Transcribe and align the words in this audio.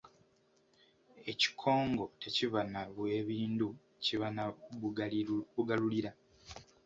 Ekikongo 1.31 2.03
tekiba 2.21 2.61
na 2.73 2.81
bwebindu 2.95 3.67
kiba 4.03 4.27
na 4.35 4.43
Bugalulira. 5.59 6.11